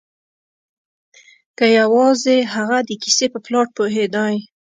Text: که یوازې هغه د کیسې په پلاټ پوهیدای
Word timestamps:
که 1.57 1.65
یوازې 1.79 2.35
هغه 2.53 2.77
د 2.89 2.91
کیسې 3.01 3.25
په 3.33 3.39
پلاټ 3.45 3.67
پوهیدای 3.77 4.35